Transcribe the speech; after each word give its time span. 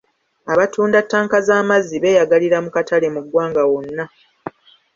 Abatunda 0.51 0.97
ttanka 1.05 1.37
z'amazzi 1.47 1.95
beeyagalira 2.03 2.57
mu 2.65 2.69
katale 2.75 3.07
mu 3.15 3.21
ggwanga 3.25 3.61
wonna. 3.71 4.05